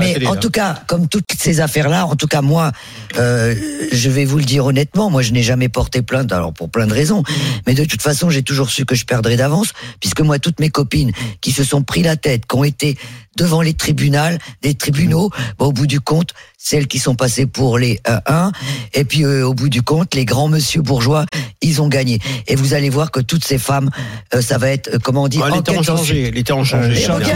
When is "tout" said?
0.36-0.50, 2.16-2.26